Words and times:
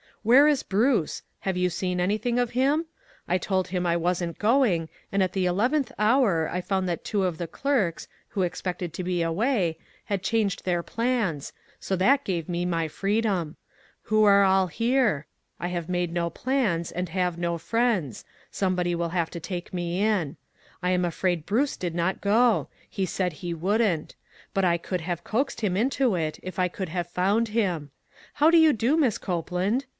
"Where 0.23 0.47
is 0.47 0.61
Bruce? 0.61 1.23
Have 1.41 1.57
you 1.57 1.69
seen 1.71 1.99
anything 1.99 2.37
of 2.37 2.51
him? 2.51 2.85
I 3.27 3.37
told 3.39 3.67
him 3.69 3.85
I 3.87 3.97
wasn't 3.97 4.37
going, 4.37 4.87
and 5.11 5.23
at 5.23 5.33
the 5.33 5.47
eleventh 5.47 5.91
hour, 5.97 6.47
I 6.51 6.61
found 6.61 6.87
that 6.89 7.03
two 7.03 7.23
of 7.23 7.39
the 7.39 7.47
clerks, 7.47 8.07
who 8.29 8.41
expected 8.43 8.93
to 8.93 9.03
be 9.03 9.23
away, 9.23 9.77
had 10.05 10.21
changed 10.21 10.63
their 10.63 10.81
plans, 10.83 11.53
so 11.79 11.95
that 11.95 12.23
gave 12.23 12.47
me 12.49 12.65
my 12.65 12.87
freedom. 12.87 13.57
Who 14.03 14.27
all 14.27 14.65
are 14.65 14.69
here? 14.69 15.25
I 15.59 15.67
have 15.69 15.89
made 15.89 16.13
no 16.13 16.29
plans, 16.29 16.91
and 16.91 17.09
have 17.09 17.37
no 17.39 17.57
friends; 17.57 18.23
somebody 18.51 18.93
will 18.93 19.09
have 19.09 19.31
to 19.31 19.39
take 19.39 19.73
me 19.73 20.01
in. 20.03 20.37
I 20.83 20.91
am 20.91 21.05
afraid 21.05 21.47
Bruce 21.47 21.77
did 21.77 21.93
not 21.95 22.21
go; 22.21 22.69
he 22.89 23.05
said 23.07 23.41
lie 23.43 23.53
wouldn't; 23.53 24.15
but 24.53 24.65
I 24.65 24.77
could 24.77 25.01
have 25.01 25.23
coaxed 25.23 25.61
him 25.61 25.75
into 25.77 26.15
it 26.15 26.39
if 26.43 26.57
I 26.59 26.67
could 26.67 26.89
have 26.89 27.07
found 27.07 27.49
him. 27.49 27.89
How 28.33 28.49
do 28.51 28.57
you 28.57 28.73
do, 28.73 28.97
Miss 28.97 29.17
Copeland? 29.19 29.85